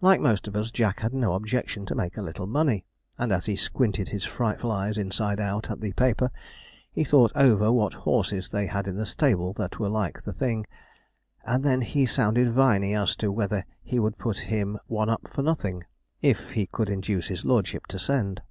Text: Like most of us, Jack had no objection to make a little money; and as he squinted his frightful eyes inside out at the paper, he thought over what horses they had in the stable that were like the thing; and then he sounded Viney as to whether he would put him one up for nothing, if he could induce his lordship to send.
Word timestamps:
Like 0.00 0.20
most 0.20 0.48
of 0.48 0.56
us, 0.56 0.72
Jack 0.72 0.98
had 0.98 1.14
no 1.14 1.34
objection 1.34 1.86
to 1.86 1.94
make 1.94 2.16
a 2.16 2.20
little 2.22 2.48
money; 2.48 2.84
and 3.16 3.30
as 3.30 3.46
he 3.46 3.54
squinted 3.54 4.08
his 4.08 4.24
frightful 4.24 4.72
eyes 4.72 4.98
inside 4.98 5.38
out 5.38 5.70
at 5.70 5.80
the 5.80 5.92
paper, 5.92 6.32
he 6.90 7.04
thought 7.04 7.30
over 7.36 7.70
what 7.70 7.92
horses 8.02 8.48
they 8.48 8.66
had 8.66 8.88
in 8.88 8.96
the 8.96 9.06
stable 9.06 9.52
that 9.52 9.78
were 9.78 9.88
like 9.88 10.20
the 10.22 10.32
thing; 10.32 10.66
and 11.44 11.62
then 11.62 11.82
he 11.82 12.06
sounded 12.06 12.50
Viney 12.50 12.92
as 12.96 13.14
to 13.14 13.30
whether 13.30 13.64
he 13.84 14.00
would 14.00 14.18
put 14.18 14.38
him 14.50 14.80
one 14.88 15.08
up 15.08 15.28
for 15.28 15.42
nothing, 15.42 15.84
if 16.22 16.50
he 16.50 16.66
could 16.66 16.88
induce 16.90 17.28
his 17.28 17.44
lordship 17.44 17.86
to 17.86 18.00
send. 18.00 18.42